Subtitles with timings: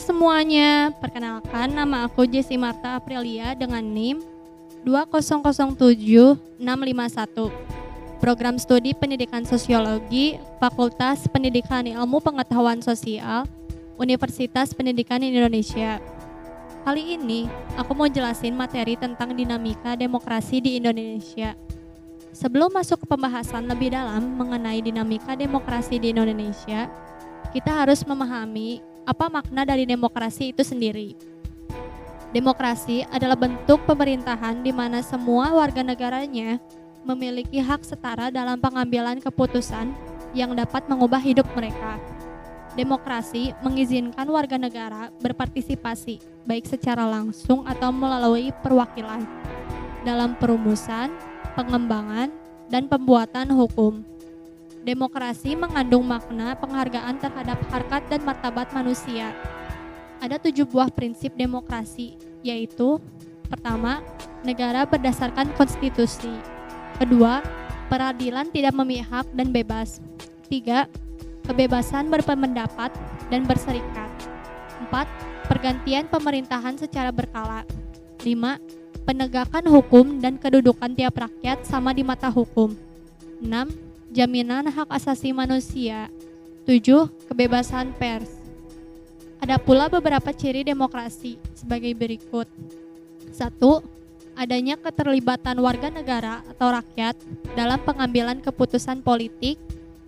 [0.00, 4.24] Semuanya, perkenalkan nama aku Jessi Marta Aprilia dengan NIM
[4.88, 6.32] 2007651.
[8.16, 13.44] Program Studi Pendidikan Sosiologi, Fakultas Pendidikan Ilmu Pengetahuan Sosial,
[14.00, 16.00] Universitas Pendidikan Indonesia.
[16.80, 17.44] Kali ini,
[17.76, 21.52] aku mau jelasin materi tentang dinamika demokrasi di Indonesia.
[22.32, 26.88] Sebelum masuk ke pembahasan lebih dalam mengenai dinamika demokrasi di Indonesia,
[27.52, 31.16] kita harus memahami apa makna dari demokrasi itu sendiri.
[32.30, 36.62] Demokrasi adalah bentuk pemerintahan di mana semua warga negaranya
[37.02, 39.90] memiliki hak setara dalam pengambilan keputusan
[40.30, 41.98] yang dapat mengubah hidup mereka.
[42.78, 49.26] Demokrasi mengizinkan warga negara berpartisipasi, baik secara langsung atau melalui perwakilan,
[50.06, 51.10] dalam perumusan,
[51.58, 52.30] pengembangan,
[52.70, 54.06] dan pembuatan hukum.
[54.80, 59.28] Demokrasi mengandung makna penghargaan terhadap harkat dan martabat manusia.
[60.24, 62.96] Ada tujuh buah prinsip demokrasi, yaitu
[63.52, 64.00] pertama,
[64.40, 66.32] negara berdasarkan konstitusi.
[66.96, 67.44] Kedua,
[67.92, 70.00] peradilan tidak memihak dan bebas.
[70.48, 70.88] Tiga,
[71.44, 72.88] kebebasan berpendapat
[73.28, 74.08] dan berserikat.
[74.80, 75.04] Empat,
[75.44, 77.68] pergantian pemerintahan secara berkala.
[78.24, 78.56] Lima,
[79.04, 82.72] penegakan hukum dan kedudukan tiap rakyat sama di mata hukum.
[83.44, 83.89] 6.
[84.10, 86.10] Jaminan hak asasi manusia.
[86.66, 87.06] 7.
[87.30, 88.28] Kebebasan pers.
[89.38, 92.50] Ada pula beberapa ciri demokrasi sebagai berikut.
[93.32, 93.54] 1.
[94.34, 97.14] Adanya keterlibatan warga negara atau rakyat
[97.54, 99.56] dalam pengambilan keputusan politik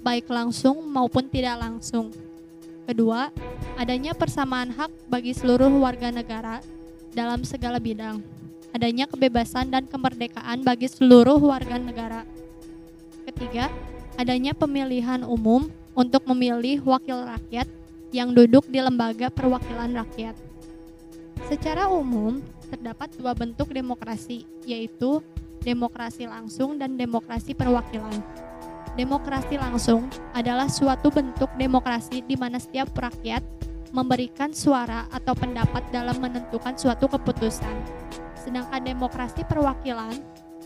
[0.03, 2.11] baik langsung maupun tidak langsung.
[2.85, 3.31] Kedua,
[3.79, 6.59] adanya persamaan hak bagi seluruh warga negara
[7.15, 12.25] dalam segala bidang adanya kebebasan dan kemerdekaan bagi seluruh warga negara.
[13.29, 13.69] Ketiga,
[14.17, 17.69] adanya pemilihan umum untuk memilih wakil rakyat
[18.13, 20.37] yang duduk di lembaga perwakilan rakyat.
[21.49, 25.21] Secara umum, terdapat dua bentuk demokrasi, yaitu
[25.65, 28.21] demokrasi langsung dan demokrasi perwakilan.
[28.93, 33.41] Demokrasi langsung adalah suatu bentuk demokrasi di mana setiap rakyat
[33.93, 37.73] memberikan suara atau pendapat dalam menentukan suatu keputusan.
[38.37, 40.17] Sedangkan demokrasi perwakilan,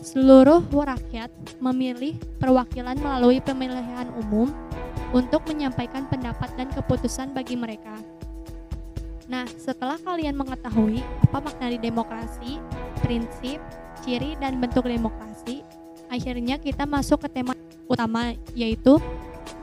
[0.01, 4.53] seluruh rakyat memilih perwakilan melalui pemilihan umum
[5.15, 7.95] untuk menyampaikan pendapat dan keputusan bagi mereka.
[9.27, 12.63] Nah, setelah kalian mengetahui apa makna di demokrasi,
[13.03, 13.59] prinsip,
[14.03, 15.67] ciri, dan bentuk demokrasi,
[16.07, 17.51] akhirnya kita masuk ke tema
[17.91, 18.99] utama yaitu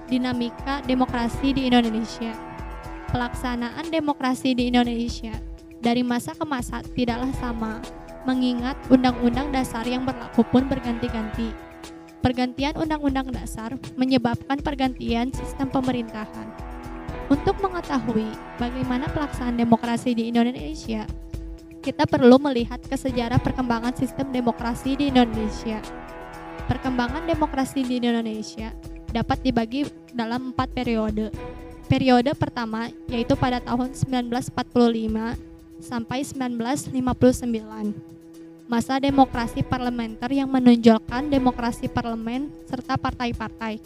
[0.09, 2.33] dinamika demokrasi di Indonesia.
[3.09, 5.33] Pelaksanaan demokrasi di Indonesia
[5.81, 7.81] dari masa ke masa tidaklah sama,
[8.25, 11.53] mengingat undang-undang dasar yang berlaku pun berganti-ganti.
[12.25, 16.49] Pergantian undang-undang dasar menyebabkan pergantian sistem pemerintahan.
[17.29, 21.05] Untuk mengetahui bagaimana pelaksanaan demokrasi di Indonesia,
[21.85, 25.85] kita perlu melihat ke sejarah perkembangan sistem demokrasi di Indonesia.
[26.65, 28.73] Perkembangan demokrasi di Indonesia
[29.13, 29.85] dapat dibagi
[30.17, 31.29] dalam empat periode.
[31.85, 34.57] Periode pertama yaitu pada tahun 1945
[35.85, 38.14] sampai 1959
[38.75, 43.79] masa demokrasi parlementer yang menonjolkan demokrasi parlemen serta partai-partai.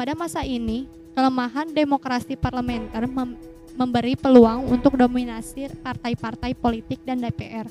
[0.00, 3.36] Pada masa ini, kelemahan demokrasi parlementer mem
[3.76, 7.68] memberi peluang untuk dominasi partai-partai politik dan DPR.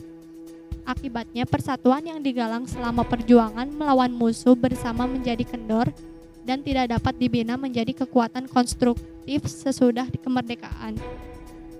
[0.85, 5.89] Akibatnya, persatuan yang digalang selama perjuangan melawan musuh bersama menjadi kendor
[6.45, 11.01] dan tidak dapat dibina menjadi kekuatan konstruktif sesudah kemerdekaan.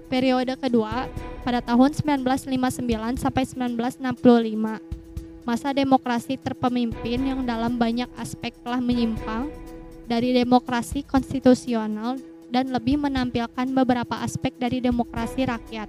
[0.10, 1.06] Periode kedua
[1.48, 5.48] pada tahun 1959 sampai 1965.
[5.48, 9.48] Masa demokrasi terpemimpin yang dalam banyak aspek telah menyimpang
[10.04, 12.20] dari demokrasi konstitusional
[12.52, 15.88] dan lebih menampilkan beberapa aspek dari demokrasi rakyat.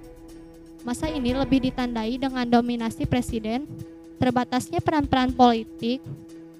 [0.87, 3.67] Masa ini lebih ditandai dengan dominasi presiden,
[4.15, 5.99] terbatasnya peran-peran politik,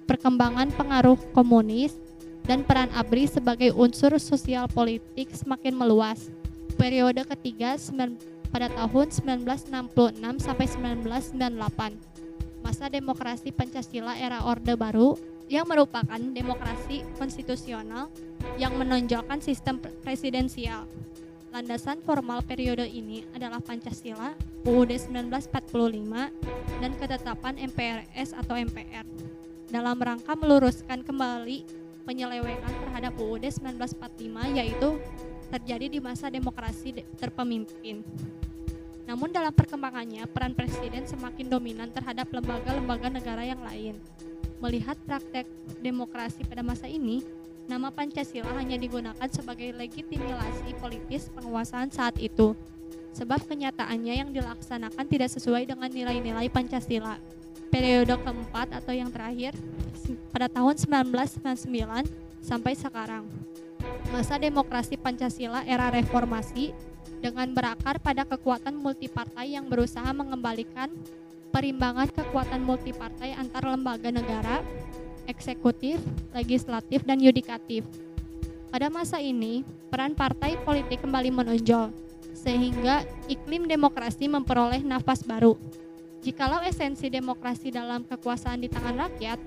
[0.04, 1.96] perkembangan pengaruh komunis,
[2.44, 6.28] dan peran ABRI sebagai unsur sosial politik semakin meluas
[6.76, 7.80] periode ketiga
[8.50, 12.60] pada tahun 1966 sampai 1998.
[12.60, 15.16] Masa demokrasi Pancasila era Orde Baru
[15.50, 18.12] yang merupakan demokrasi konstitusional
[18.60, 20.86] yang menonjolkan sistem presidensial.
[21.50, 26.30] Landasan formal periode ini adalah Pancasila, UUD 1945,
[26.78, 29.02] dan ketetapan MPRS atau MPR
[29.70, 31.62] dalam rangka meluruskan kembali
[32.02, 34.98] penyelewengan terhadap UUD 1945 yaitu
[35.50, 38.06] terjadi di masa demokrasi terpemimpin.
[39.10, 43.98] Namun dalam perkembangannya, peran presiden semakin dominan terhadap lembaga-lembaga negara yang lain.
[44.62, 45.50] Melihat praktek
[45.82, 47.26] demokrasi pada masa ini,
[47.66, 52.54] nama Pancasila hanya digunakan sebagai legitimasi politis penguasaan saat itu.
[53.10, 57.18] sebab kenyataannya yang dilaksanakan tidak sesuai dengan nilai-nilai Pancasila.
[57.70, 59.54] Periode keempat atau yang terakhir
[60.34, 62.06] pada tahun 1999
[62.42, 63.26] sampai sekarang.
[64.10, 66.74] Masa demokrasi Pancasila era reformasi
[67.22, 70.90] dengan berakar pada kekuatan multipartai yang berusaha mengembalikan
[71.54, 74.66] perimbangan kekuatan multipartai antar lembaga negara,
[75.30, 76.02] eksekutif,
[76.34, 77.86] legislatif, dan yudikatif.
[78.70, 81.94] Pada masa ini, peran partai politik kembali menonjol,
[82.34, 85.54] sehingga iklim demokrasi memperoleh nafas baru.
[86.22, 89.38] Jikalau esensi demokrasi dalam kekuasaan di tangan rakyat,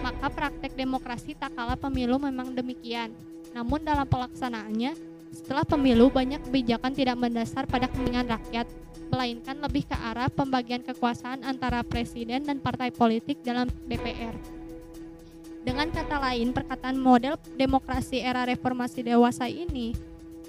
[0.00, 3.12] maka praktek demokrasi tak kalah pemilu memang demikian.
[3.54, 4.94] Namun dalam pelaksanaannya,
[5.34, 8.66] setelah pemilu banyak kebijakan tidak mendasar pada kepentingan rakyat,
[9.10, 14.34] melainkan lebih ke arah pembagian kekuasaan antara presiden dan partai politik dalam DPR.
[15.64, 19.96] Dengan kata lain, perkataan model demokrasi era reformasi dewasa ini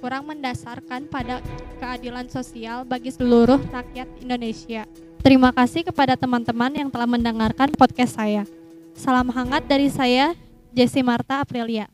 [0.04, 1.40] kurang mendasarkan pada
[1.80, 4.84] keadilan sosial bagi seluruh rakyat Indonesia.
[5.24, 8.46] Terima kasih kepada teman-teman yang telah mendengarkan podcast saya.
[8.95, 10.31] Salam hangat dari saya,
[10.71, 11.92] Jesse Marta Aprilia.